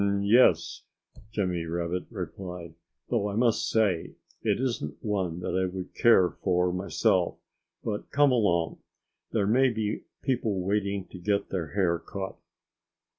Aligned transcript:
"Um 0.01 0.23
yes!" 0.23 0.81
Jimmy 1.31 1.65
Rabbit 1.67 2.05
replied, 2.09 2.73
"though 3.09 3.29
I 3.29 3.35
must 3.35 3.69
say 3.69 4.15
it 4.41 4.59
isn't 4.59 4.95
one 5.05 5.41
that 5.41 5.55
I 5.55 5.65
would 5.71 5.93
care 5.93 6.31
for 6.43 6.73
myself... 6.73 7.37
But 7.83 8.09
come 8.09 8.31
along! 8.31 8.79
There 9.31 9.45
may 9.45 9.69
be 9.69 10.05
people 10.23 10.59
waiting 10.59 11.05
to 11.09 11.19
get 11.19 11.49
their 11.49 11.73
hair 11.73 11.99
cut." 11.99 12.35